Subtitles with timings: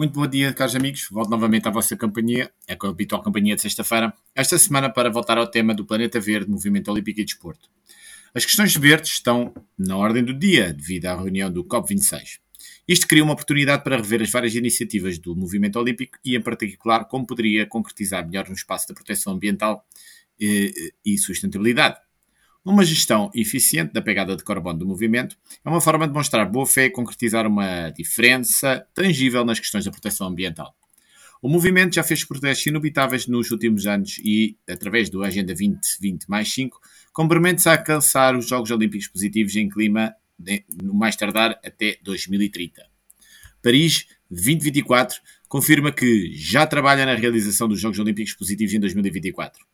[0.00, 1.08] Muito bom dia, caros amigos.
[1.10, 5.46] Volto novamente à vossa companhia, a habitual companhia de sexta-feira, esta semana para voltar ao
[5.46, 7.68] tema do Planeta Verde, Movimento Olímpico e Desporto.
[8.34, 12.38] As questões verdes estão na ordem do dia, devido à reunião do COP26.
[12.88, 17.04] Isto cria uma oportunidade para rever as várias iniciativas do movimento olímpico e, em particular,
[17.04, 19.84] como poderia concretizar melhor no espaço da proteção ambiental
[20.40, 21.98] e, eh, e sustentabilidade.
[22.62, 25.34] Uma gestão eficiente da pegada de carbono do movimento
[25.64, 29.90] é uma forma de mostrar boa fé e concretizar uma diferença tangível nas questões da
[29.90, 30.74] proteção ambiental.
[31.40, 36.52] O movimento já fez protestos inubitáveis nos últimos anos e, através do Agenda 2020 mais
[36.52, 36.78] 5,
[37.14, 42.82] compromete-se a alcançar os Jogos Olímpicos positivos em clima de, no mais tardar até 2030.
[43.62, 45.18] Paris 2024
[45.48, 49.69] confirma que já trabalha na realização dos Jogos Olímpicos positivos em 2024.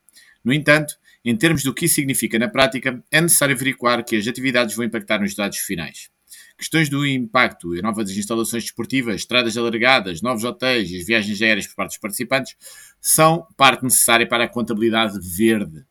[0.46, 4.28] No entanto, em termos do que isso significa na prática, é necessário averiguar que as
[4.28, 6.09] atividades vão impactar nos dados finais.
[6.56, 11.66] Questões do impacto e novas instalações desportivas, estradas alargadas, novos hotéis e as viagens aéreas
[11.66, 12.55] por parte dos participantes
[13.00, 15.84] são parte necessária para a contabilidade verde.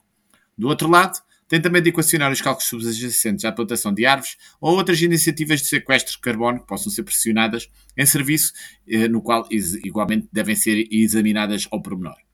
[0.57, 1.19] Do outro lado,
[1.49, 5.67] tem também de equacionar os cálculos subjacentes à plantação de árvores ou outras iniciativas de
[5.67, 8.53] sequestro de carbono que possam ser pressionadas em serviço,
[8.87, 12.24] eh, no qual igualmente devem ser examinadas ao pormenor.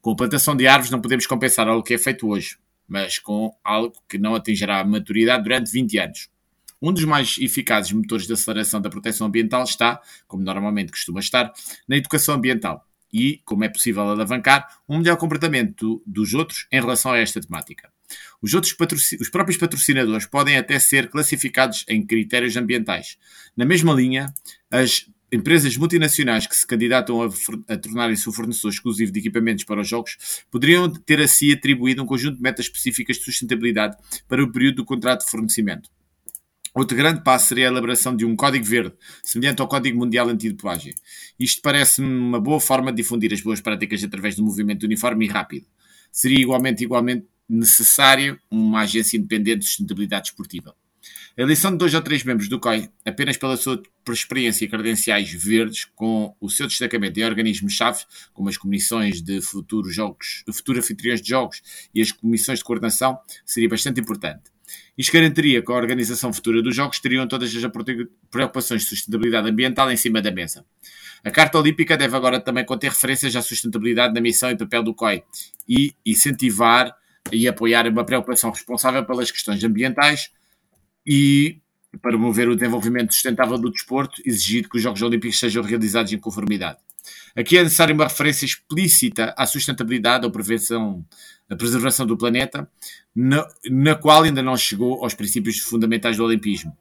[0.00, 3.54] Com a plantação de árvores não podemos compensar algo que é feito hoje, mas com
[3.62, 6.28] algo que não atingirá a maturidade durante 20 anos.
[6.82, 11.52] Um dos mais eficazes motores de aceleração da proteção ambiental está, como normalmente costuma estar,
[11.86, 17.12] na educação ambiental e, como é possível alavancar, um melhor comportamento dos outros em relação
[17.12, 17.90] a esta temática.
[18.40, 18.74] Os, outros
[19.20, 23.18] os próprios patrocinadores podem até ser classificados em critérios ambientais.
[23.56, 24.32] Na mesma linha,
[24.70, 27.28] as Empresas multinacionais que se candidatam a,
[27.72, 32.02] a tornarem-se o fornecedor exclusivo de equipamentos para os jogos poderiam ter a si atribuído
[32.02, 35.88] um conjunto de metas específicas de sustentabilidade para o período do contrato de fornecimento.
[36.74, 40.94] Outro grande passo seria a elaboração de um código verde, semelhante ao Código Mundial Antidopagem.
[41.38, 45.26] Isto parece-me uma boa forma de difundir as boas práticas através de um movimento uniforme
[45.26, 45.66] e rápido.
[46.12, 50.74] Seria igualmente, igualmente necessário uma agência independente de sustentabilidade esportiva.
[51.36, 55.30] A eleição de dois ou três membros do COI, apenas pela sua experiência e credenciais
[55.30, 61.22] verdes, com o seu destacamento em organismos-chave, como as comissões de futuros jogos, futuros anfitriões
[61.22, 61.62] de jogos
[61.94, 64.50] e as comissões de coordenação, seria bastante importante.
[64.96, 67.72] Isto garantiria que a organização futura dos Jogos teriam todas as
[68.30, 70.64] preocupações de sustentabilidade ambiental em cima da mesa.
[71.24, 74.94] A Carta Olímpica deve agora também conter referências à sustentabilidade na missão e papel do
[74.94, 75.22] COI
[75.68, 76.94] e incentivar
[77.32, 80.30] e apoiar uma preocupação responsável pelas questões ambientais,
[81.06, 81.60] e
[82.00, 86.18] para promover o desenvolvimento sustentável do desporto, exigido que os Jogos Olímpicos sejam realizados em
[86.18, 86.78] conformidade.
[87.34, 91.04] Aqui é necessária uma referência explícita à sustentabilidade ou prevenção,
[91.48, 92.68] a preservação do planeta,
[93.14, 96.76] na, na qual ainda não chegou aos princípios fundamentais do Olimpismo.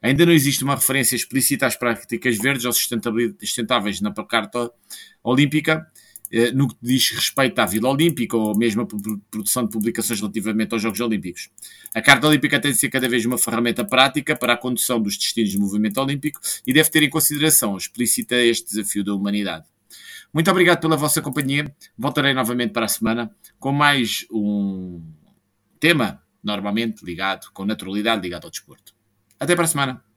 [0.00, 4.70] Ainda não existe uma referência explícita às práticas verdes ou sustentáveis na Carta
[5.22, 5.86] Olímpica,
[6.54, 8.86] no que diz respeito à Vila Olímpica ou mesmo a
[9.30, 11.50] produção de publicações relativamente aos Jogos Olímpicos.
[11.94, 15.16] A Carta Olímpica tem de ser cada vez uma ferramenta prática para a condução dos
[15.16, 19.66] destinos do movimento olímpico e deve ter em consideração explícita este desafio da humanidade.
[20.32, 21.74] Muito obrigado pela vossa companhia.
[21.98, 25.02] Voltarei novamente para a semana com mais um
[25.78, 28.94] tema, normalmente ligado, com naturalidade ligado ao desporto.
[29.38, 30.11] Até para a semana.